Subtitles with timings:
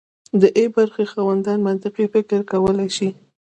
[0.41, 3.09] د ای برخې خاوند منطقي فکر کولی شي.